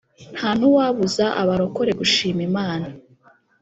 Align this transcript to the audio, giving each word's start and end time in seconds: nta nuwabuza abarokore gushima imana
nta 0.35 0.49
nuwabuza 0.59 1.25
abarokore 1.41 1.91
gushima 1.99 2.41
imana 2.49 2.87